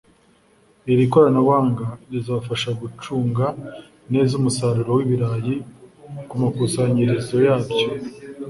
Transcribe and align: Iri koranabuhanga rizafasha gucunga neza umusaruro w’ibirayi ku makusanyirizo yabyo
Iri 0.91 1.05
koranabuhanga 1.11 1.85
rizafasha 2.11 2.69
gucunga 2.81 3.45
neza 4.11 4.31
umusaruro 4.39 4.89
w’ibirayi 4.97 5.55
ku 6.29 6.35
makusanyirizo 6.41 7.35
yabyo 7.47 7.87